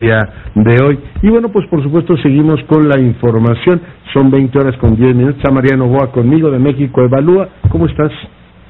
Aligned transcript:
de 0.00 0.82
hoy. 0.82 0.98
Y 1.20 1.28
bueno, 1.28 1.50
pues 1.50 1.66
por 1.68 1.82
supuesto 1.82 2.16
seguimos 2.22 2.58
con 2.64 2.88
la 2.88 2.98
información. 2.98 3.82
Son 4.14 4.30
20 4.30 4.58
horas 4.58 4.76
con 4.78 4.96
10 4.96 5.14
minutos. 5.14 5.36
Está 5.36 5.50
Mariano 5.50 5.88
Boa 5.88 6.10
conmigo 6.10 6.50
de 6.50 6.58
México 6.58 7.02
Evalúa. 7.02 7.50
¿Cómo 7.68 7.84
estás? 7.84 8.10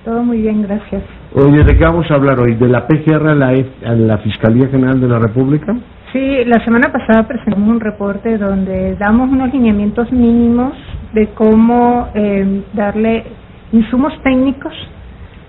Todo 0.04 0.24
muy 0.24 0.38
bien, 0.38 0.62
gracias. 0.62 1.04
Oye, 1.34 1.62
¿de 1.62 1.78
qué 1.78 1.84
vamos 1.84 2.10
a 2.10 2.14
hablar 2.14 2.40
hoy? 2.40 2.56
¿De 2.56 2.66
la 2.66 2.84
PGR 2.84 3.28
a 3.28 3.34
la, 3.36 3.48
a 3.50 3.94
la 3.94 4.18
Fiscalía 4.18 4.66
General 4.70 5.00
de 5.00 5.06
la 5.06 5.20
República? 5.20 5.72
Sí, 6.12 6.44
la 6.46 6.64
semana 6.64 6.90
pasada 6.90 7.28
presentamos 7.28 7.68
un 7.68 7.78
reporte 7.78 8.36
donde 8.36 8.96
damos 8.96 9.30
unos 9.30 9.52
lineamientos 9.52 10.10
mínimos 10.10 10.72
de 11.12 11.28
cómo 11.28 12.08
eh, 12.12 12.62
darle 12.72 13.22
insumos 13.70 14.12
técnicos 14.24 14.72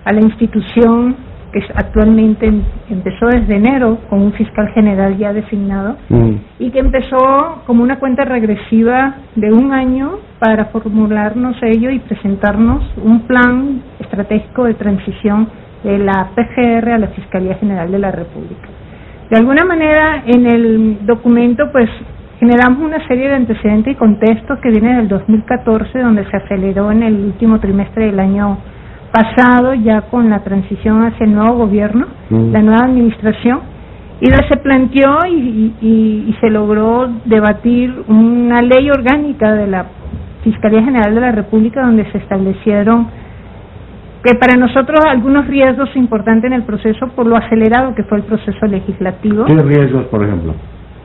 a 0.04 0.12
la 0.12 0.20
institución 0.20 1.16
que 1.52 1.62
actualmente 1.74 2.46
em, 2.46 2.62
empezó 2.88 3.26
desde 3.26 3.56
enero 3.56 3.98
con 4.08 4.22
un 4.22 4.32
fiscal 4.32 4.68
general 4.74 5.16
ya 5.18 5.32
designado 5.32 5.96
mm. 6.08 6.32
y 6.58 6.70
que 6.70 6.78
empezó 6.78 7.62
como 7.66 7.82
una 7.82 7.98
cuenta 7.98 8.24
regresiva 8.24 9.16
de 9.36 9.52
un 9.52 9.72
año 9.72 10.18
para 10.38 10.66
formularnos 10.66 11.56
ello 11.62 11.90
y 11.90 11.98
presentarnos 12.00 12.82
un 13.02 13.20
plan 13.26 13.82
estratégico 14.00 14.64
de 14.64 14.74
transición 14.74 15.48
de 15.84 15.98
la 15.98 16.30
PGR 16.34 16.90
a 16.90 16.98
la 16.98 17.08
Fiscalía 17.08 17.54
General 17.56 17.90
de 17.90 17.98
la 17.98 18.10
República. 18.10 18.68
De 19.30 19.38
alguna 19.38 19.64
manera, 19.64 20.24
en 20.26 20.46
el 20.46 21.06
documento, 21.06 21.70
pues 21.72 21.88
generamos 22.38 22.84
una 22.84 23.06
serie 23.06 23.28
de 23.28 23.34
antecedentes 23.36 23.94
y 23.94 23.96
contextos 23.96 24.58
que 24.60 24.70
vienen 24.70 24.96
del 24.96 25.08
2014, 25.08 25.98
donde 25.98 26.28
se 26.30 26.36
aceleró 26.36 26.92
en 26.92 27.02
el 27.02 27.14
último 27.14 27.60
trimestre 27.60 28.06
del 28.06 28.20
año 28.20 28.58
pasado 29.12 29.74
ya 29.74 30.02
con 30.02 30.30
la 30.30 30.42
transición 30.42 31.04
hacia 31.04 31.26
el 31.26 31.34
nuevo 31.34 31.58
gobierno, 31.66 32.06
mm. 32.30 32.52
la 32.52 32.62
nueva 32.62 32.84
administración, 32.86 33.60
y 34.20 34.26
se 34.26 34.56
planteó 34.58 35.18
y, 35.26 36.34
se 36.40 36.48
logró 36.48 37.08
debatir 37.24 37.92
una 38.06 38.62
ley 38.62 38.88
orgánica 38.88 39.52
de 39.52 39.66
la 39.66 39.86
Fiscalía 40.44 40.82
General 40.82 41.14
de 41.14 41.20
la 41.20 41.32
República 41.32 41.82
donde 41.82 42.10
se 42.10 42.18
establecieron 42.18 43.08
que 44.24 44.34
para 44.36 44.56
nosotros 44.56 45.00
algunos 45.04 45.46
riesgos 45.48 45.88
importantes 45.96 46.44
en 46.44 46.52
el 46.52 46.62
proceso 46.62 47.08
por 47.16 47.26
lo 47.26 47.36
acelerado 47.36 47.94
que 47.96 48.04
fue 48.04 48.18
el 48.18 48.24
proceso 48.24 48.66
legislativo. 48.66 49.44
¿Qué 49.44 49.54
riesgos, 49.54 50.04
por 50.04 50.22
ejemplo? 50.22 50.54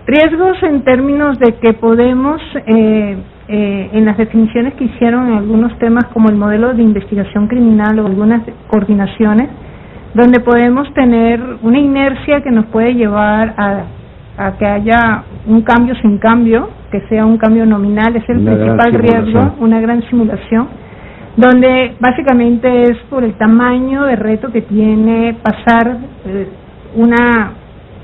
Riesgos 0.05 0.61
en 0.63 0.83
términos 0.83 1.39
de 1.39 1.55
que 1.55 1.73
podemos 1.73 2.39
eh, 2.67 3.17
eh, 3.50 3.90
en 3.94 4.03
las 4.03 4.17
definiciones 4.17 4.73
que 4.73 4.84
hicieron 4.84 5.31
en 5.31 5.38
algunos 5.38 5.78
temas 5.80 6.03
como 6.14 6.30
el 6.30 6.36
modelo 6.36 6.73
de 6.73 6.84
investigación 6.84 7.48
criminal 7.48 7.98
o 8.00 8.06
algunas 8.06 8.42
coordinaciones, 8.67 9.48
donde 10.14 10.42
podemos 10.42 10.94
tener 10.94 11.42
una 11.62 11.80
inercia 11.80 12.42
que 12.42 12.52
nos 12.52 12.66
puede 12.66 12.94
llevar 12.95 13.56
a, 13.58 14.52
que 14.59 14.66
haya 14.66 15.23
un 15.48 15.62
cambio 15.62 15.95
sin 16.02 16.18
cambio, 16.18 16.70
que 16.92 17.02
sea 17.08 17.25
un 17.25 17.38
cambio 17.38 17.66
nominal, 17.66 18.16
es 18.18 18.28
el 18.28 18.44
principal 18.44 18.94
riesgo, 18.94 19.56
una 19.59 19.80
gran 19.80 20.03
simulación, 20.09 20.68
donde 21.38 21.95
básicamente 22.00 22.84
es 22.84 22.98
por 23.09 23.23
el 23.23 23.34
tamaño 23.36 24.03
de 24.03 24.16
reto 24.16 24.52
que 24.52 24.62
tiene 24.62 25.38
pasar 25.42 25.98
eh, 26.25 26.48
una 26.95 27.52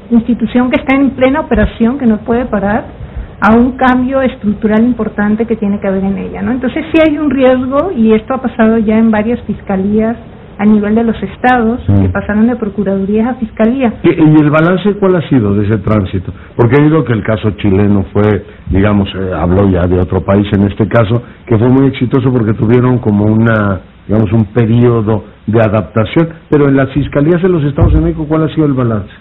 institución 0.10 0.70
que 0.70 0.80
está 0.80 0.96
en 0.96 1.12
plena 1.12 1.42
operación, 1.42 1.98
que 1.98 2.06
no 2.06 2.20
puede 2.20 2.46
parar, 2.46 3.03
a 3.40 3.56
un 3.56 3.74
cambio 3.74 4.22
estructural 4.22 4.84
importante 4.84 5.46
que 5.46 5.56
tiene 5.56 5.80
que 5.80 5.88
haber 5.88 6.04
en 6.04 6.18
ella, 6.18 6.42
¿no? 6.42 6.52
Entonces 6.52 6.86
sí 6.94 7.02
hay 7.06 7.18
un 7.18 7.30
riesgo 7.30 7.92
y 7.96 8.14
esto 8.14 8.34
ha 8.34 8.42
pasado 8.42 8.78
ya 8.78 8.98
en 8.98 9.12
varias 9.12 9.42
fiscalías 9.42 10.18
a 10.58 10.66
nivel 10.66 10.96
de 10.96 11.04
los 11.04 11.16
estados 11.22 11.82
que 11.88 12.10
pasaron 12.10 12.48
de 12.48 12.56
procuradurías 12.56 13.28
a 13.28 13.36
fiscalía. 13.36 13.94
¿Y, 14.04 14.10
el 14.10 14.50
balance 14.50 14.94
cuál 15.00 15.16
ha 15.16 15.28
sido 15.28 15.54
de 15.56 15.68
ese 15.68 15.80
tránsito? 15.80 16.32
Porque 16.56 16.76
he 16.78 16.86
oído 16.86 17.04
que 17.04 17.14
el 17.14 17.24
caso 17.24 17.52
chileno 17.52 18.06
fue, 18.14 18.46
digamos, 18.70 19.10
eh, 19.16 19.32
habló 19.36 19.68
ya 19.70 19.88
de 19.88 20.00
otro 20.00 20.22
país 20.22 20.48
en 20.54 20.68
este 20.68 20.88
caso, 20.88 21.22
que 21.48 21.58
fue 21.58 21.70
muy 21.70 21.88
exitoso 21.88 22.32
porque 22.32 22.54
tuvieron 22.54 23.00
como 23.00 23.26
una, 23.26 23.82
digamos, 24.08 24.32
un 24.32 24.46
periodo 24.46 25.26
de 25.48 25.60
adaptación, 25.60 26.30
pero 26.50 26.70
en 26.70 26.78
las 26.78 26.90
fiscalías 26.92 27.42
de 27.42 27.50
los 27.50 27.64
Estados 27.64 27.94
Unidos, 27.94 28.26
¿cuál 28.28 28.44
ha 28.44 28.54
sido 28.54 28.66
el 28.66 28.74
balance? 28.74 29.12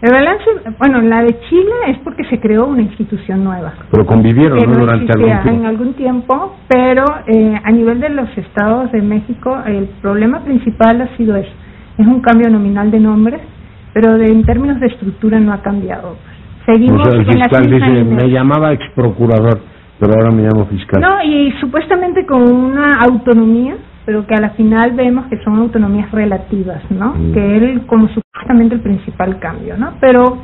El 0.00 0.12
balance, 0.12 0.44
bueno, 0.78 1.00
la 1.02 1.22
de 1.22 1.40
Chile 1.48 1.72
es 1.88 1.98
porque 1.98 2.22
se 2.24 2.38
creó 2.38 2.66
una 2.66 2.82
institución 2.82 3.42
nueva. 3.42 3.72
Pero 3.90 4.06
convivieron 4.06 4.58
durante 4.72 5.12
algún 5.12 5.26
tiempo. 5.26 5.48
En 5.48 5.66
algún 5.66 5.94
tiempo, 5.94 6.56
pero 6.68 7.04
eh, 7.26 7.60
a 7.64 7.72
nivel 7.72 7.98
de 8.00 8.10
los 8.10 8.28
estados 8.38 8.92
de 8.92 9.02
México, 9.02 9.58
el 9.66 9.86
problema 10.00 10.44
principal 10.44 11.00
ha 11.00 11.16
sido 11.16 11.34
eso. 11.34 11.50
Es 11.98 12.06
un 12.06 12.20
cambio 12.20 12.48
nominal 12.48 12.92
de 12.92 13.00
nombres, 13.00 13.40
pero 13.92 14.16
de, 14.18 14.26
en 14.26 14.44
términos 14.44 14.78
de 14.78 14.86
estructura 14.86 15.40
no 15.40 15.52
ha 15.52 15.62
cambiado. 15.62 16.16
Seguimos 16.64 17.00
o 17.00 17.10
sea, 17.10 17.20
el 17.20 17.26
fiscal 17.26 17.68
dice, 17.68 18.04
me 18.04 18.30
llamaba 18.30 18.72
ex 18.72 18.84
procurador, 18.94 19.60
pero 19.98 20.12
ahora 20.12 20.30
me 20.30 20.42
llamo 20.42 20.66
fiscal. 20.66 21.02
No, 21.02 21.24
y 21.24 21.50
supuestamente 21.60 22.24
con 22.24 22.42
una 22.42 23.00
autonomía 23.00 23.74
pero 24.08 24.26
que 24.26 24.34
a 24.34 24.40
la 24.40 24.50
final 24.52 24.92
vemos 24.92 25.26
que 25.26 25.36
son 25.44 25.58
autonomías 25.58 26.10
relativas, 26.12 26.80
¿no? 26.90 27.12
Mm. 27.12 27.32
Que 27.34 27.56
él 27.58 27.82
como 27.86 28.08
supuestamente 28.08 28.76
el 28.76 28.80
principal 28.80 29.38
cambio, 29.38 29.76
¿no? 29.76 29.96
Pero 30.00 30.38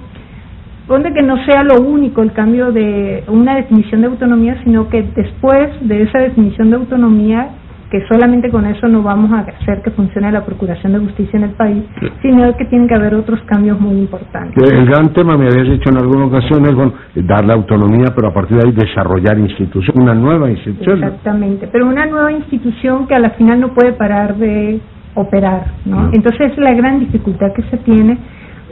ponte 0.87 1.15
que 1.15 1.23
no 1.23 1.43
sea 1.47 1.65
lo 1.65 1.81
único 1.83 2.21
el 2.21 2.35
cambio 2.35 2.73
de 2.73 3.25
una 3.27 3.57
definición 3.57 4.03
de 4.03 4.09
autonomía, 4.09 4.61
sino 4.65 4.91
que 4.91 5.03
después 5.17 5.71
de 5.81 6.03
esa 6.03 6.19
definición 6.19 6.69
de 6.69 6.77
autonomía 6.77 7.53
que 7.95 8.05
solamente 8.09 8.51
con 8.51 8.67
eso 8.67 8.89
no 8.89 9.05
vamos 9.05 9.31
a 9.31 9.43
hacer 9.43 9.81
que 9.81 9.93
funcione 9.93 10.33
la 10.33 10.45
Procuración 10.45 10.95
de 10.95 10.99
Justicia 10.99 11.39
en 11.39 11.45
el 11.45 11.51
país, 11.51 11.85
sino 12.23 12.53
que 12.57 12.65
tienen 12.65 12.89
que 12.89 12.95
haber 12.97 13.15
otros 13.15 13.41
cambios 13.43 13.81
muy 13.81 14.01
importantes. 14.01 14.57
El 14.69 14.85
gran 14.85 15.13
tema, 15.13 15.37
me 15.37 15.47
habías 15.47 15.71
dicho 15.71 15.91
en 15.91 15.99
alguna 15.99 16.25
ocasión, 16.25 16.67
es 16.67 16.75
bueno, 16.75 16.93
darle 17.15 17.53
autonomía, 17.53 18.07
pero 18.13 18.31
a 18.31 18.35
partir 18.35 18.57
de 18.57 18.67
ahí 18.67 18.75
desarrollar 18.75 19.39
institución, 19.39 20.03
una 20.03 20.13
nueva 20.13 20.51
institución. 20.51 21.05
Exactamente, 21.05 21.69
pero 21.71 21.87
una 21.87 22.05
nueva 22.07 22.33
institución 22.33 23.07
que 23.07 23.15
a 23.15 23.21
la 23.21 23.31
final 23.31 23.61
no 23.61 23.75
puede 23.75 23.93
parar 23.93 24.35
de 24.39 24.81
operar, 25.15 25.67
¿no? 25.85 26.11
Entonces 26.13 26.51
es 26.51 26.59
la 26.59 26.75
gran 26.75 26.99
dificultad 26.99 27.53
que 27.55 27.63
se 27.71 27.77
tiene 27.77 28.19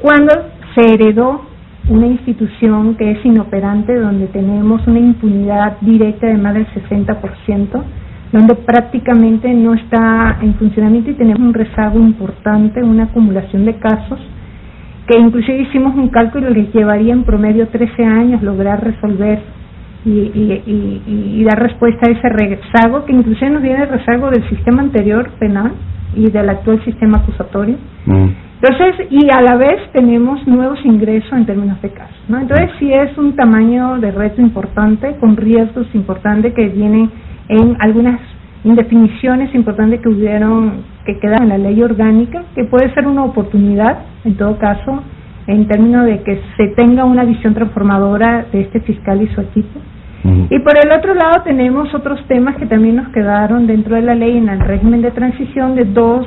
cuando 0.00 0.33
se 0.75 0.94
heredó 0.94 1.43
una 1.89 2.09
institución 2.09 2.97
que 2.97 3.12
es 3.12 3.25
inoperante, 3.25 3.94
donde 3.94 4.27
tenemos 4.27 4.84
una 4.89 4.99
impunidad 4.99 5.77
directa 5.81 6.27
de 6.27 6.39
más 6.39 6.54
del 6.54 6.66
60%, 6.66 7.83
donde 8.32 8.54
prácticamente 8.54 9.53
no 9.53 9.75
está 9.75 10.38
en 10.41 10.54
funcionamiento 10.54 11.10
y 11.10 11.15
tenemos 11.15 11.41
un 11.41 11.54
rezago 11.54 11.98
importante, 12.00 12.82
una 12.82 13.04
acumulación 13.04 13.66
de 13.66 13.75
casos, 13.76 14.19
que 15.06 15.19
inclusive 15.19 15.62
hicimos 15.62 15.94
un 15.94 16.09
cálculo 16.09 16.53
que 16.53 16.69
llevaría 16.72 17.12
en 17.12 17.25
promedio 17.25 17.69
13 17.69 18.04
años 18.04 18.42
lograr 18.42 18.82
resolver 18.82 19.41
y, 20.04 21.44
dar 21.44 21.62
respuesta 21.62 22.09
a 22.09 22.12
ese 22.12 22.28
rezago, 22.28 23.04
que 23.04 23.12
inclusive 23.12 23.50
nos 23.50 23.62
viene 23.62 23.82
el 23.82 23.88
rezago 23.88 24.31
del 24.31 24.48
sistema 24.48 24.82
anterior 24.82 25.31
penal 25.38 25.72
y 26.16 26.31
del 26.31 26.48
actual 26.48 26.82
sistema 26.84 27.19
acusatorio. 27.19 27.76
Mm. 28.06 28.28
Entonces, 28.62 29.06
y 29.10 29.28
a 29.31 29.42
la 29.42 29.56
vez 29.56 29.81
tenemos 29.92 30.47
nuevos 30.47 30.78
ingresos 30.84 31.32
en 31.32 31.47
términos 31.47 31.82
de 31.82 31.91
casos. 31.91 32.16
¿no? 32.28 32.38
Entonces, 32.38 32.71
sí 32.78 32.92
es 32.92 33.16
un 33.19 33.34
tamaño 33.34 33.98
de 33.98 34.12
reto 34.12 34.41
importante, 34.41 35.16
con 35.19 35.37
riesgos 35.37 35.87
importantes 35.94 36.54
que 36.54 36.69
vienen 36.69 37.10
en 37.48 37.76
algunas 37.80 38.20
indefiniciones 38.64 39.54
importantes 39.54 40.00
que 40.00 40.08
hubieron, 40.08 40.84
que 41.04 41.19
quedan 41.19 41.44
en 41.44 41.48
la 41.48 41.58
ley 41.58 41.82
orgánica, 41.82 42.44
que 42.54 42.64
puede 42.64 42.92
ser 42.94 43.06
una 43.06 43.25
oportunidad, 43.25 43.98
en 44.25 44.36
todo 44.36 44.58
caso, 44.58 45.03
en 45.47 45.66
términos 45.66 46.06
de 46.06 46.22
que 46.22 46.41
se 46.56 46.69
tenga 46.76 47.04
una 47.04 47.25
visión 47.25 47.54
transformadora 47.54 48.47
de 48.53 48.60
este 48.62 48.80
fiscal 48.80 49.20
y 49.22 49.28
su 49.34 49.41
equipo. 49.41 49.80
Y 50.25 50.58
por 50.60 50.75
el 50.78 50.92
otro 50.92 51.14
lado 51.14 51.42
tenemos 51.42 51.92
otros 51.92 52.25
temas 52.28 52.54
que 52.56 52.66
también 52.66 52.94
nos 52.94 53.08
quedaron 53.08 53.66
dentro 53.66 53.97
de 53.97 54.03
la 54.03 54.14
ley 54.14 54.36
en 54.36 54.48
el 54.48 54.60
régimen 54.60 55.03
de 55.03 55.10
transición 55.10 55.74
de 55.74 55.84
dos 55.84 56.26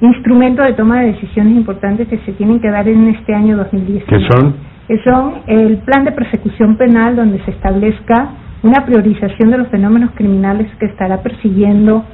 instrumentos 0.00 0.64
de 0.64 0.74
toma 0.74 1.00
de 1.00 1.12
decisiones 1.12 1.56
importantes 1.56 2.06
que 2.06 2.18
se 2.18 2.32
tienen 2.34 2.60
que 2.60 2.70
dar 2.70 2.86
en 2.86 3.08
este 3.08 3.34
año 3.34 3.56
2019. 3.56 4.06
¿Qué 4.06 4.32
son? 4.32 4.54
Que 4.86 5.02
son 5.02 5.34
el 5.48 5.78
plan 5.78 6.04
de 6.04 6.12
persecución 6.12 6.76
penal 6.76 7.16
donde 7.16 7.42
se 7.44 7.50
establezca 7.50 8.30
una 8.64 8.84
priorización 8.86 9.50
de 9.50 9.58
los 9.58 9.68
fenómenos 9.68 10.10
criminales 10.12 10.66
que 10.80 10.86
estará 10.86 11.22
persiguiendo 11.22 12.04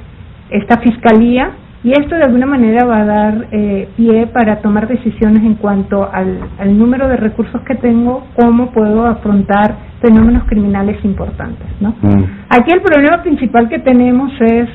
esta 0.51 0.81
fiscalía 0.81 1.53
y 1.83 1.93
esto 1.93 2.17
de 2.17 2.25
alguna 2.25 2.45
manera 2.45 2.85
va 2.85 3.01
a 3.01 3.05
dar 3.05 3.47
eh, 3.53 3.89
pie 3.97 4.27
para 4.27 4.61
tomar 4.61 4.87
decisiones 4.87 5.43
en 5.45 5.55
cuanto 5.55 6.11
al, 6.13 6.41
número 6.77 7.09
de 7.09 7.17
recursos 7.17 7.63
que 7.63 7.77
tengo, 7.77 8.27
cómo 8.39 8.71
puedo 8.73 9.07
afrontar 9.07 9.77
fenómenos 10.03 10.45
criminales 10.45 11.03
importantes. 11.05 11.67
¿no? 11.81 11.95
Mm. 12.03 12.25
Aquí 12.51 12.73
el 12.73 12.83
problema 12.83 13.23
principal 13.23 13.69
que 13.69 13.79
tenemos 13.79 14.33
es 14.41 14.69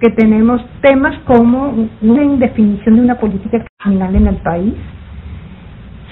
que 0.00 0.10
tenemos 0.10 0.64
temas 0.82 1.18
como 1.24 1.88
una 2.02 2.22
indefinición 2.22 2.96
de 2.96 3.00
una 3.00 3.14
política 3.16 3.64
criminal 3.82 4.14
en 4.14 4.26
el 4.26 4.36
país, 4.36 4.74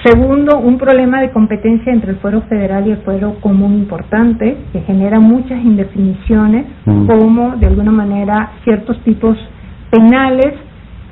Segundo, 0.04 0.58
un 0.58 0.78
problema 0.78 1.20
de 1.20 1.30
competencia 1.30 1.92
entre 1.92 2.10
el 2.10 2.16
fuero 2.16 2.42
federal 2.42 2.86
y 2.86 2.90
el 2.90 2.96
fuero 2.98 3.36
común 3.40 3.74
importante, 3.74 4.56
que 4.72 4.80
genera 4.80 5.20
muchas 5.20 5.62
indefiniciones, 5.64 6.66
mm. 6.86 7.06
como 7.06 7.56
de 7.56 7.66
alguna 7.66 7.92
manera 7.92 8.50
ciertos 8.64 8.98
tipos 9.04 9.38
penales 9.90 10.54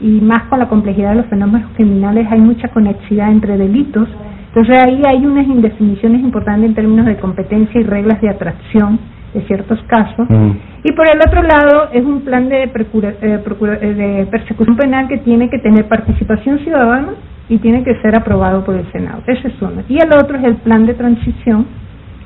y 0.00 0.20
más 0.22 0.44
con 0.48 0.58
la 0.58 0.68
complejidad 0.68 1.10
de 1.10 1.16
los 1.16 1.26
fenómenos 1.26 1.70
criminales 1.76 2.26
hay 2.30 2.40
mucha 2.40 2.68
conexidad 2.68 3.30
entre 3.30 3.58
delitos 3.58 4.08
Entonces 4.48 4.78
ahí 4.82 5.02
hay 5.06 5.26
unas 5.26 5.46
indefiniciones 5.46 6.22
importantes 6.22 6.70
en 6.70 6.74
términos 6.74 7.06
de 7.06 7.16
competencia 7.18 7.80
y 7.80 7.84
reglas 7.84 8.20
de 8.20 8.30
atracción 8.30 8.98
de 9.34 9.42
ciertos 9.42 9.80
casos. 9.86 10.28
Mm. 10.28 10.50
Y 10.82 10.92
por 10.92 11.06
el 11.08 11.20
otro 11.20 11.42
lado 11.42 11.90
es 11.92 12.04
un 12.04 12.22
plan 12.22 12.48
de, 12.48 12.66
procura- 12.68 13.14
eh, 13.22 13.38
procura- 13.44 13.78
eh, 13.80 13.94
de 13.94 14.26
persecución 14.26 14.76
penal 14.76 15.06
que 15.06 15.18
tiene 15.18 15.48
que 15.48 15.58
tener 15.60 15.86
participación 15.86 16.58
ciudadana 16.60 17.10
y 17.50 17.58
tiene 17.58 17.84
que 17.84 18.00
ser 18.00 18.16
aprobado 18.16 18.64
por 18.64 18.76
el 18.76 18.90
Senado. 18.92 19.22
Ese 19.26 19.48
es 19.48 19.54
uno. 19.60 19.82
Y 19.88 19.98
el 19.98 20.10
otro 20.14 20.38
es 20.38 20.44
el 20.44 20.54
plan 20.56 20.86
de 20.86 20.94
transición 20.94 21.66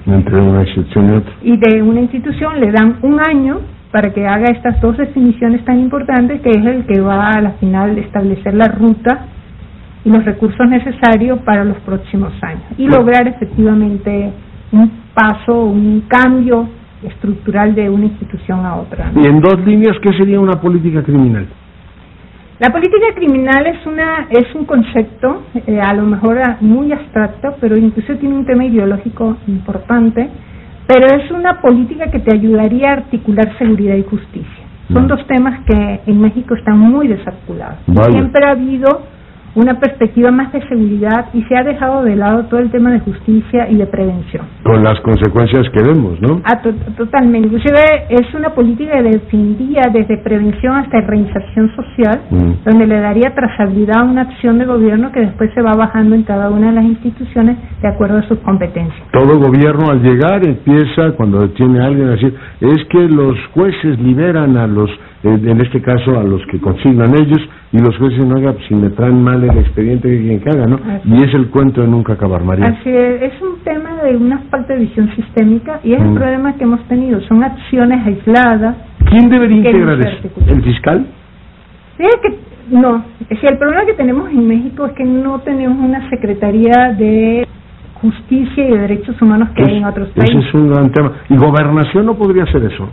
Entre 0.07 0.41
una 0.41 0.63
excepción 0.63 1.09
y 1.09 1.17
otra. 1.17 1.33
y 1.43 1.57
de 1.57 1.83
una 1.83 2.01
institución 2.03 2.61
le 2.61 2.71
dan 2.71 2.99
un 3.03 3.19
año 3.27 3.61
para 3.91 4.13
que 4.13 4.27
haga 4.27 4.53
estas 4.53 4.81
dos 4.81 4.97
definiciones 4.99 5.65
tan 5.65 5.81
importantes 5.81 6.41
que 6.43 6.51
es 6.51 6.65
el 6.67 6.85
que 6.85 7.01
va 7.01 7.31
a 7.31 7.41
la 7.41 7.53
final 7.53 7.97
establecer 7.99 8.55
la 8.55 8.67
ruta 8.67 9.27
y 10.05 10.11
los 10.11 10.25
recursos 10.25 10.69
necesarios 10.69 11.39
para 11.41 11.65
los 11.65 11.79
próximos 11.79 12.33
años 12.43 12.65
y 12.77 12.87
lograr 12.87 13.27
efectivamente 13.27 14.31
un 14.73 14.91
paso, 15.15 15.65
un 15.65 16.03
cambio 16.09 16.69
estructural 17.03 17.75
de 17.75 17.89
una 17.89 18.07
institución 18.07 18.67
a 18.67 18.77
otra. 18.77 19.11
¿no? 19.11 19.23
Y 19.23 19.27
en 19.27 19.41
dos 19.41 19.59
líneas, 19.65 19.97
¿qué 20.03 20.11
sería 20.19 20.41
una 20.41 20.61
política 20.61 21.03
criminal? 21.03 21.47
La 22.61 22.71
política 22.71 23.07
criminal 23.17 23.67
es 23.67 23.85
una 23.85 24.29
es 24.31 24.55
un 24.55 24.65
concepto 24.65 25.43
eh, 25.67 25.81
a 25.81 25.93
lo 25.93 26.05
mejor 26.05 26.39
ah, 26.39 26.57
muy 26.61 26.93
abstracto, 26.93 27.57
pero 27.61 27.77
incluso 27.77 28.15
tiene 28.17 28.37
un 28.37 28.47
tema 28.47 28.65
ideológico 28.65 29.37
importante, 29.49 30.29
pero 30.87 31.07
es 31.07 31.31
una 31.33 31.61
política 31.61 32.11
que 32.13 32.21
te 32.21 32.33
ayudaría 32.33 32.91
a 32.91 32.93
articular 32.93 33.59
seguridad 33.59 33.97
y 33.97 34.05
justicia. 34.05 34.65
Son 34.93 35.05
Mm. 35.05 35.09
dos 35.09 35.27
temas 35.27 35.61
que 35.67 36.01
en 36.07 36.21
México 36.21 36.55
están 36.55 36.79
muy 36.79 37.09
desarticulados. 37.09 37.79
Siempre 38.11 38.47
ha 38.47 38.51
habido 38.51 39.03
una 39.55 39.79
perspectiva 39.79 40.31
más 40.31 40.53
de 40.53 40.61
seguridad 40.69 41.27
y 41.33 41.43
se 41.45 41.57
ha 41.57 41.63
dejado 41.63 42.03
de 42.03 42.17
lado 42.17 42.45
todo 42.47 42.61
el 42.61 42.71
tema 42.71 42.91
de 42.91 43.01
justicia 43.01 43.69
y 43.71 43.77
de 43.77 43.87
prevención. 43.87 44.45
Con 44.65 44.83
las 44.83 44.99
consecuencias 45.01 45.63
que 45.73 45.83
vemos, 45.83 46.21
¿no? 46.21 46.41
Ah, 46.45 46.61
to- 46.63 46.73
totalmente. 46.97 47.49
Inclusive 47.49 47.79
es 48.11 48.35
una 48.35 48.51
política 48.51 48.95
que 48.95 49.03
defendía 49.11 49.83
desde 49.93 50.19
prevención 50.19 50.75
hasta 50.77 51.01
reinserción 51.03 51.71
social, 51.77 52.21
Mm. 52.31 52.53
donde 52.65 52.87
le 52.87 53.01
daría 53.01 53.35
trazabilidad 53.35 53.99
a 54.01 54.05
una 54.05 54.23
acción 54.23 54.59
de 54.59 54.65
gobierno 54.65 55.13
que 55.13 55.21
después 55.21 55.51
se 55.55 55.63
va 55.63 55.75
bajando 55.75 56.15
en 56.17 56.25
cada 56.25 56.51
una 56.51 56.69
de 56.69 56.73
las 56.75 56.85
instituciones 56.85 57.57
de 57.81 57.89
acuerdo 57.89 58.19
a 58.19 58.23
sus 58.23 58.39
competencias. 58.39 59.03
Todo 59.13 59.39
gobierno 59.39 59.91
al 59.91 60.03
llegar 60.03 60.45
empieza, 60.47 61.13
cuando 61.17 61.41
detiene 61.41 61.81
a 61.81 61.87
alguien, 61.87 62.09
a 62.09 62.13
decir, 62.13 62.35
es 62.61 62.85
que 62.91 63.09
los 63.09 63.35
jueces 63.53 63.99
liberan 64.01 64.57
a 64.57 64.67
los, 64.67 64.91
en 65.23 65.61
este 65.61 65.81
caso, 65.81 66.19
a 66.19 66.25
los 66.25 66.41
que 66.51 66.59
consignan 66.61 67.15
ellos, 67.15 67.41
y 67.73 67.79
los 67.79 67.97
jueces 67.99 68.25
no, 68.25 68.35
oiga, 68.37 68.53
pues, 68.53 68.65
si 68.69 68.75
me 68.75 68.91
traen 68.91 69.23
mal 69.23 69.44
el 69.51 69.59
expediente, 69.59 70.09
que 70.09 70.39
quien 70.39 70.49
haga, 70.49 70.67
¿no? 70.67 70.77
Así 70.77 71.09
Y 71.09 71.23
es 71.25 71.35
el 71.35 71.49
cuento 71.49 71.81
de 71.83 71.89
nunca 71.89 72.15
acabar, 72.15 72.43
María. 72.45 72.67
Así 72.67 72.91
es, 72.91 73.23
es 73.23 73.43
un 73.43 73.59
tema 73.65 74.03
de 74.03 74.17
una 74.17 74.39
falta 74.51 74.75
de 74.75 74.81
visión 74.81 75.11
sistémica 75.15 75.81
y 75.85 75.93
es 75.95 76.01
el 76.01 76.09
Mm. 76.11 76.15
problema 76.15 76.55
que 76.57 76.65
hemos 76.65 76.81
tenido. 76.89 77.21
Son 77.23 77.43
acciones 77.45 78.07
aisladas. 78.07 78.77
¿Quién 79.11 79.29
debería 79.29 79.57
integrar 79.59 79.99
eso? 80.01 80.29
¿El 80.47 80.63
fiscal? 80.63 81.07
Fíjate 81.97 82.19
que 82.23 82.39
no, 82.77 83.05
es 83.21 83.29
decir, 83.29 83.51
el 83.51 83.59
problema 83.59 83.85
que 83.85 83.93
tenemos 83.95 84.31
en 84.31 84.49
México 84.49 84.87
es 84.87 84.93
que 84.93 85.05
no 85.05 85.39
tenemos 85.41 85.79
una 85.79 86.09
secretaría 86.09 86.93
de 86.99 87.47
justicia 88.01 88.67
y 88.67 88.71
de 88.73 88.79
derechos 88.79 89.21
humanos 89.23 89.51
que 89.55 89.63
hay 89.65 89.77
en 89.79 89.85
otros 89.85 90.09
Ese 90.09 90.19
países. 90.21 90.47
es 90.49 90.55
un 90.55 90.71
gran 90.71 90.91
tema. 90.93 91.13
¿Y 91.29 91.37
gobernación 91.37 92.07
no 92.07 92.15
podría 92.17 92.45
hacer 92.45 92.65
eso? 92.65 92.89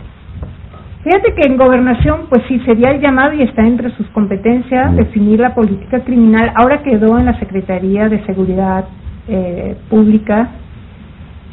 Fíjate 1.04 1.34
que 1.34 1.48
en 1.48 1.56
gobernación, 1.56 2.26
pues 2.28 2.42
sí, 2.46 2.60
sería 2.60 2.90
el 2.90 3.00
llamado 3.00 3.32
y 3.32 3.42
está 3.42 3.66
entre 3.66 3.90
sus 3.96 4.06
competencias 4.08 4.94
definir 4.94 5.40
la 5.40 5.52
política 5.52 6.04
criminal. 6.04 6.52
Ahora 6.54 6.82
quedó 6.82 7.18
en 7.18 7.26
la 7.26 7.38
Secretaría 7.40 8.08
de 8.08 8.24
Seguridad 8.24 8.84
eh, 9.26 9.76
Pública. 9.90 10.50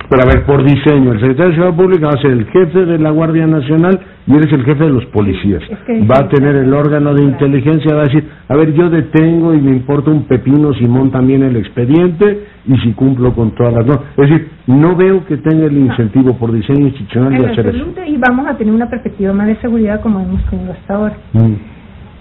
Pero 0.09 0.23
a 0.23 0.25
ver, 0.25 0.43
por 0.45 0.63
diseño, 0.63 1.11
el 1.13 1.19
secretario 1.19 1.51
de 1.51 1.55
Seguridad 1.57 1.77
Pública 1.77 2.07
va 2.07 2.13
a 2.13 2.21
ser 2.21 2.31
el 2.31 2.45
jefe 2.47 2.85
de 2.85 2.97
la 2.97 3.11
Guardia 3.11 3.45
Nacional 3.45 3.99
y 4.25 4.35
eres 4.35 4.51
el 4.51 4.65
jefe 4.65 4.83
de 4.85 4.89
los 4.89 5.05
policías. 5.07 5.61
Es 5.69 5.77
que- 5.85 5.99
va 6.01 6.25
a 6.25 6.29
tener 6.29 6.55
el 6.55 6.73
órgano 6.73 7.13
de 7.13 7.23
inteligencia, 7.23 7.93
va 7.93 8.01
a 8.01 8.05
decir, 8.05 8.23
a 8.47 8.55
ver, 8.55 8.73
yo 8.73 8.89
detengo 8.89 9.53
y 9.53 9.61
me 9.61 9.69
importa 9.69 10.09
un 10.09 10.23
pepino 10.23 10.73
si 10.73 10.85
montan 10.87 11.27
bien 11.27 11.43
el 11.43 11.55
expediente 11.57 12.43
y 12.65 12.75
si 12.79 12.93
cumplo 12.93 13.33
con 13.35 13.51
todas 13.51 13.73
las 13.73 13.85
normas. 13.85 14.07
Es 14.17 14.29
decir, 14.29 14.47
no 14.65 14.95
veo 14.95 15.25
que 15.25 15.37
tenga 15.37 15.67
el 15.67 15.77
incentivo 15.77 16.35
por 16.37 16.51
diseño 16.51 16.87
institucional 16.87 17.31
de 17.39 17.51
hacer 17.51 17.67
eso. 17.67 17.85
y 18.07 18.17
vamos 18.17 18.47
a 18.47 18.57
tener 18.57 18.73
una 18.73 18.89
perspectiva 18.89 19.31
más 19.33 19.45
de 19.45 19.57
seguridad 19.57 20.01
como 20.01 20.19
hemos 20.21 20.43
tenido 20.49 20.71
hasta 20.73 20.95
ahora. 20.95 21.15
Mm. 21.33 21.53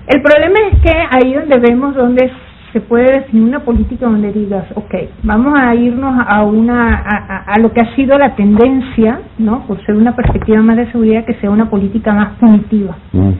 El 0.08 0.22
problema 0.22 0.58
es 0.72 0.80
que 0.80 0.92
ahí 1.10 1.34
donde 1.34 1.58
vemos 1.58 1.94
donde 1.94 2.30
se 2.72 2.80
puede 2.80 3.20
definir 3.20 3.44
una 3.48 3.60
política 3.60 4.06
donde 4.06 4.32
digas, 4.32 4.64
ok, 4.74 4.94
vamos 5.22 5.54
a 5.58 5.74
irnos 5.74 6.22
a 6.26 6.42
una 6.44 6.94
a, 6.96 7.52
a- 7.54 7.58
lo 7.60 7.72
que 7.72 7.80
ha 7.80 7.94
sido 7.96 8.18
la 8.18 8.34
tendencia, 8.36 9.20
¿no? 9.38 9.66
Por 9.66 9.84
ser 9.86 9.94
una 9.96 10.14
perspectiva 10.14 10.60
más 10.62 10.76
de 10.76 10.90
seguridad 10.92 11.24
que 11.24 11.34
sea 11.34 11.50
una 11.50 11.70
política 11.70 12.12
más 12.12 12.38
punitiva. 12.38 12.96
Mm. 13.12 13.30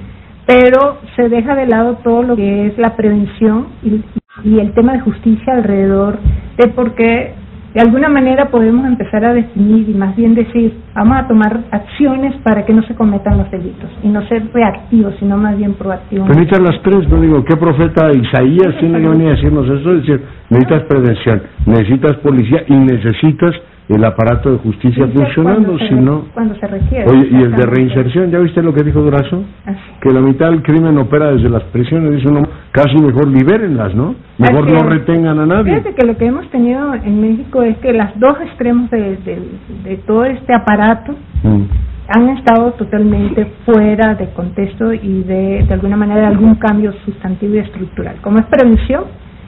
Pero 0.47 0.99
se 1.15 1.29
deja 1.29 1.55
de 1.55 1.67
lado 1.67 1.97
todo 2.03 2.23
lo 2.23 2.35
que 2.37 2.69
es 2.69 2.79
la 2.79 2.97
prevención 2.97 3.67
y, 3.83 4.03
y 4.45 4.59
el 4.61 4.73
tema 4.73 4.95
de 4.95 5.01
justicia 5.01 5.53
alrededor 5.53 6.19
de 6.57 6.69
por 6.69 6.95
qué 6.95 7.35
de 7.79 7.83
alguna 7.83 8.09
manera 8.09 8.51
podemos 8.51 8.85
empezar 8.85 9.25
a 9.25 9.33
definir 9.33 9.89
y 9.89 9.95
más 9.95 10.17
bien 10.17 10.35
decir, 10.35 10.75
vamos 10.97 11.17
a 11.17 11.29
tomar 11.29 11.61
acciones 11.71 12.35
para 12.43 12.67
que 12.67 12.75
no 12.75 12.83
se 12.83 12.97
cometan 12.97 13.39
los 13.39 13.49
delitos 13.53 13.89
y 14.03 14.09
no 14.09 14.21
ser 14.27 14.43
reactivos, 14.53 15.15
sino 15.21 15.37
más 15.37 15.57
bien 15.57 15.75
proactivos. 15.75 16.27
Pero 16.27 16.41
necesitas 16.41 16.75
las 16.75 16.83
tres, 16.83 17.09
no 17.09 17.21
digo, 17.21 17.45
¿qué 17.45 17.57
profeta 17.57 18.11
Isaías 18.11 18.77
tiene 18.81 19.01
que 19.01 19.07
venir 19.07 19.29
a 19.29 19.31
decirnos 19.31 19.67
eso? 19.67 19.93
Es 19.93 20.01
decir, 20.01 20.25
necesitas 20.51 20.83
prevención, 20.89 21.43
necesitas 21.67 22.17
policía 22.17 22.65
y 22.67 22.75
necesitas 22.75 23.55
el 23.89 24.05
aparato 24.05 24.53
de 24.53 24.59
justicia 24.59 25.07
funcionando, 25.07 25.69
cuando 25.73 25.79
se 25.79 25.89
si 25.89 25.95
re- 25.95 26.01
no... 26.03 26.25
Cuando 26.35 26.55
se 26.57 26.67
requiere. 26.67 27.11
Oye, 27.11 27.29
¿y 27.31 27.37
el 27.43 27.53
de 27.57 27.65
reinserción? 27.67 28.31
¿Ya 28.31 28.39
viste 28.39 28.63
lo 28.63 28.75
que 28.75 28.83
dijo 28.85 29.01
Durazo? 29.01 29.43
Así. 29.65 29.79
Que 30.03 30.11
la 30.13 30.21
mitad 30.21 30.51
del 30.51 30.63
crimen 30.63 30.99
opera 30.99 31.33
desde 31.33 31.49
las 31.49 31.63
prisiones. 31.65 32.17
Dice 32.17 32.29
uno, 32.29 32.43
casi 32.73 32.97
mejor 32.99 33.29
libérenlas, 33.29 33.95
¿no? 33.95 34.15
Mejor 34.37 34.65
Así 34.65 34.73
no 34.75 34.79
es. 34.81 34.87
retengan 34.87 35.39
a 35.39 35.47
nadie. 35.47 35.77
Fíjate 35.79 35.95
que 35.95 36.07
lo 36.07 36.17
que 36.19 36.27
hemos 36.27 36.49
tenido 36.51 36.93
en 36.95 37.21
México 37.21 37.63
es 37.63 37.79
que 37.79 37.93
las 37.95 38.19
dos 38.21 38.37
extremos 38.43 38.91
de, 38.91 39.17
de, 39.25 39.39
de 39.85 39.97
todo 40.07 40.25
este 40.25 40.55
aparato 40.55 41.15
Mm. 41.45 41.63
han 42.09 42.29
estado 42.31 42.73
totalmente 42.73 43.47
fuera 43.65 44.15
de 44.17 44.29
contexto 44.31 44.93
y 44.93 45.23
de, 45.23 45.65
de 45.69 45.73
alguna 45.75 45.97
manera 45.97 46.23
de 46.23 46.27
algún 46.27 46.57
cambio 46.57 46.93
sustantivo 47.05 47.55
y 47.55 47.59
estructural, 47.59 48.17
como 48.23 48.39
es 48.39 48.45
prevención 48.47 49.05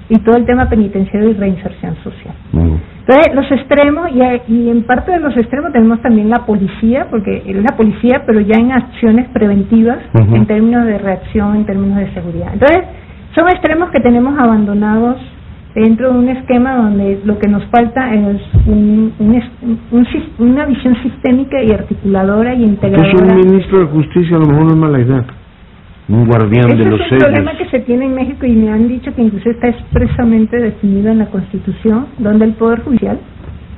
y 0.08 0.16
todo 0.20 0.36
el 0.36 0.46
tema 0.46 0.68
penitenciario 0.68 1.30
y 1.30 1.34
reinserción 1.34 1.96
social. 2.04 2.34
Mm. 2.52 2.74
Entonces, 3.10 3.34
los 3.34 3.50
extremos, 3.50 4.08
y, 4.12 4.52
y 4.52 4.70
en 4.70 4.84
parte 4.84 5.10
de 5.10 5.18
los 5.18 5.36
extremos 5.36 5.72
tenemos 5.72 6.00
también 6.00 6.30
la 6.30 6.46
policía, 6.46 7.08
porque 7.10 7.42
es 7.44 7.56
la 7.56 7.76
policía, 7.76 8.22
pero 8.24 8.40
ya 8.40 8.56
en 8.56 8.70
acciones 8.70 9.28
preventivas, 9.30 9.98
en 10.14 10.46
términos 10.46 10.86
de 10.86 10.96
reacción, 10.98 11.56
en 11.56 11.66
términos 11.66 11.98
de 11.98 12.14
seguridad. 12.14 12.50
Entonces, 12.52 12.82
son 13.34 13.48
extremos 13.48 13.90
que 13.90 14.00
tenemos 14.00 14.38
abandonados 14.38 15.16
dentro 15.74 16.12
de 16.12 16.18
un 16.20 16.28
esquema 16.28 16.76
donde 16.76 17.20
lo 17.24 17.36
que 17.38 17.48
nos 17.48 17.64
falta 17.66 18.14
es 18.14 18.40
un, 18.66 19.12
un 19.18 19.42
un 19.90 20.06
una 20.38 20.66
visión 20.66 20.94
sistémica 21.02 21.60
y 21.62 21.72
articuladora 21.72 22.54
y 22.54 22.62
integradora. 22.62 23.34
un 23.34 23.50
ministro 23.50 23.80
de 23.80 23.86
justicia 23.86 24.36
a 24.36 24.40
lo 24.40 24.46
mejor 24.46 24.64
no 24.66 24.70
es 24.70 24.76
mala 24.76 25.00
idea. 25.00 25.24
Un 26.10 26.26
guardián 26.26 26.66
Ese 26.72 26.76
de 26.84 26.90
los 26.90 27.00
es 27.00 27.08
problema 27.08 27.52
sellos. 27.52 27.58
que 27.70 27.70
se 27.78 27.84
tiene 27.84 28.04
en 28.06 28.14
México 28.14 28.44
y 28.44 28.52
me 28.52 28.70
han 28.70 28.88
dicho 28.88 29.14
que 29.14 29.22
incluso 29.22 29.48
está 29.50 29.68
expresamente 29.68 30.56
definido 30.56 31.10
en 31.10 31.18
la 31.18 31.26
Constitución, 31.26 32.06
donde 32.18 32.46
el 32.46 32.54
Poder 32.54 32.80
Judicial 32.82 33.18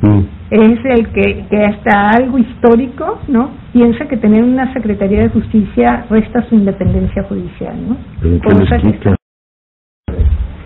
Mm. 0.01 0.21
es 0.51 0.79
el 0.85 1.09
que, 1.13 1.45
que 1.49 1.57
hasta 1.65 2.11
algo 2.11 2.37
histórico, 2.39 3.21
¿no? 3.29 3.51
Piensa 3.73 4.07
que 4.09 4.17
tener 4.17 4.43
una 4.43 4.73
Secretaría 4.73 5.21
de 5.23 5.29
Justicia 5.29 6.07
resta 6.11 6.43
su 6.49 6.57
independencia 6.57 7.23
judicial, 7.25 7.77
¿no? 7.89 7.97
Pero 8.21 8.41
¿qué 8.41 8.49
Cosa 8.49 8.77
les 8.79 8.83
que 8.83 8.93
quita? 8.99 9.11
está- 9.11 9.17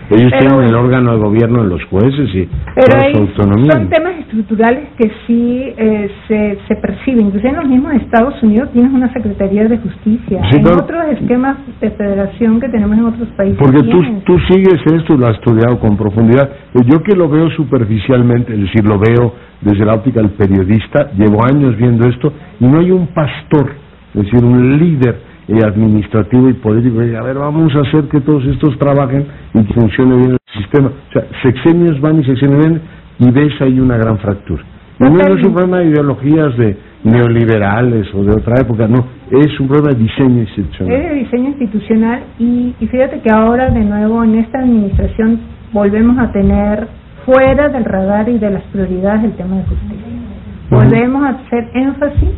Ellos 0.09 0.31
Pero- 0.31 0.47
tienen 0.55 0.69
el 0.69 0.75
órgano 0.75 1.11
de 1.13 1.17
gobierno 1.19 1.63
en 1.63 1.69
los 1.69 1.83
jueces 1.85 2.29
y 2.33 2.47
Pero 2.75 2.97
hay, 3.01 3.13
su 3.13 3.21
autonomía. 3.21 3.71
son 3.73 3.89
temas 3.89 4.13
estructurales 4.19 4.89
que 4.97 5.11
sí 5.25 5.73
eh, 5.77 6.09
se, 6.27 6.57
se 6.67 6.75
perciben. 6.77 7.27
Incluso 7.27 7.47
en 7.47 7.55
los 7.57 7.65
mismos 7.67 7.93
Estados 7.95 8.41
Unidos 8.41 8.69
tienes 8.71 8.91
una 8.93 9.11
Secretaría 9.11 9.65
de 9.67 9.77
Justicia. 9.79 10.41
Sí, 10.51 10.59
pero- 10.63 10.77
otros 10.83 11.03
esquemas 11.11 11.57
de 11.81 11.91
federación 11.91 12.59
que 12.61 12.69
tenemos 12.69 12.97
en 12.97 13.05
otros 13.05 13.27
países. 13.37 13.57
Porque 13.59 13.83
tú, 13.83 14.01
tú 14.25 14.39
sigues 14.49 14.79
esto, 14.93 15.17
lo 15.17 15.27
has 15.27 15.35
estudiado 15.35 15.79
con 15.79 15.97
profundidad. 15.97 16.49
Eh, 16.73 16.79
Yo 16.85 17.03
que 17.03 17.15
lo 17.15 17.27
veo 17.27 17.49
superficialmente, 17.51 18.53
es 18.53 18.61
decir, 18.61 18.85
lo 18.85 18.97
veo 18.99 19.33
desde 19.61 19.83
la 19.85 19.95
óptica 19.95 20.21
del 20.21 20.31
periodista, 20.31 21.11
llevo 21.17 21.43
años 21.43 21.75
viendo 21.77 22.07
esto, 22.07 22.31
y 22.59 22.65
no 22.65 22.79
hay 22.79 22.91
un 22.91 23.07
pastor, 23.07 23.71
es 24.13 24.23
decir, 24.23 24.43
un 24.43 24.77
líder 24.77 25.26
eh, 25.47 25.59
administrativo 25.65 26.49
y 26.49 26.53
político 26.53 27.01
diga, 27.01 27.19
a 27.19 27.23
ver, 27.23 27.37
vamos 27.37 27.73
a 27.75 27.79
hacer 27.87 28.05
que 28.09 28.19
todos 28.21 28.45
estos 28.45 28.77
trabajen 28.77 29.25
y 29.53 29.63
que 29.63 29.73
funcione 29.73 30.17
bien 30.17 30.31
el 30.31 30.61
sistema. 30.61 30.89
O 30.89 31.13
sea, 31.13 31.23
sexenios 31.41 32.01
van 32.01 32.19
y 32.19 32.25
sexenios 32.25 32.59
vienen 32.59 32.81
y 33.19 33.31
ves 33.31 33.53
ahí 33.61 33.79
una 33.79 33.97
gran 33.97 34.17
fractura. 34.17 34.63
Y 34.99 35.03
no, 35.03 35.19
es 35.19 35.45
un 35.45 35.53
problema 35.53 35.79
de 35.79 35.89
ideologías 35.89 36.57
de 36.57 36.77
neoliberales 37.03 38.13
o 38.13 38.23
de 38.23 38.31
otra 38.31 38.59
época, 38.59 38.87
no, 38.87 39.05
es 39.31 39.59
un 39.59 39.67
problema 39.67 39.93
de 39.93 40.03
diseño 40.03 40.41
institucional. 40.41 40.95
Es 40.95 41.09
de 41.09 41.15
diseño 41.15 41.49
institucional 41.49 42.23
y, 42.39 42.75
y 42.79 42.87
fíjate 42.87 43.21
que 43.21 43.31
ahora 43.31 43.69
de 43.69 43.85
nuevo 43.85 44.23
en 44.23 44.35
esta 44.35 44.59
administración 44.59 45.39
volvemos 45.71 46.17
a 46.17 46.31
tener 46.31 46.87
fuera 47.25 47.69
del 47.69 47.85
radar 47.85 48.27
y 48.29 48.37
de 48.37 48.49
las 48.49 48.63
prioridades 48.63 49.21
del 49.21 49.33
tema 49.33 49.57
de 49.57 49.63
justicia. 49.63 50.07
Volvemos 50.69 51.23
a 51.23 51.29
hacer 51.29 51.69
énfasis 51.73 52.29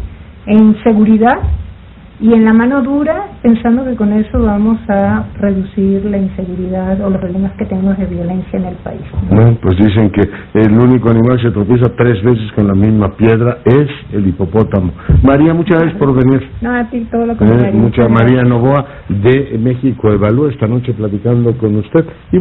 en 0.45 0.75
seguridad 0.83 1.39
y 2.21 2.33
en 2.33 2.43
la 2.43 2.53
mano 2.53 2.81
dura, 2.81 3.27
pensando 3.41 3.85
que 3.85 3.95
con 3.95 4.11
eso 4.13 4.39
vamos 4.39 4.77
a 4.89 5.25
reducir 5.39 6.03
la 6.05 6.17
inseguridad 6.17 6.99
o 7.01 7.09
los 7.09 7.19
problemas 7.19 7.53
que 7.53 7.65
tenemos 7.65 7.97
de 7.97 8.05
violencia 8.05 8.59
en 8.59 8.65
el 8.65 8.75
país. 8.75 9.01
Bueno, 9.29 9.57
pues 9.61 9.77
dicen 9.77 10.11
que 10.11 10.21
el 10.53 10.77
único 10.77 11.09
animal 11.09 11.37
que 11.37 11.43
se 11.43 11.51
tropieza 11.51 11.95
tres 11.95 12.21
veces 12.23 12.51
con 12.53 12.67
la 12.67 12.73
misma 12.73 13.15
piedra 13.15 13.59
es 13.65 13.87
el 14.11 14.27
hipopótamo. 14.27 14.91
María, 15.23 15.53
muchas 15.53 15.79
gracias 15.79 15.97
por 15.97 16.13
venir. 16.13 16.49
No, 16.61 16.75
a 16.75 16.89
ti 16.89 17.07
todo 17.09 17.25
lo 17.25 17.37
que 17.37 17.45
Eh, 17.45 18.09
María 18.09 18.43
Novoa 18.43 18.85
de 19.07 19.57
México 19.57 20.11
Evalúa 20.11 20.51
esta 20.51 20.67
noche 20.67 20.93
platicando 20.93 21.57
con 21.57 21.75
usted. 21.77 22.05
Y 22.31 22.37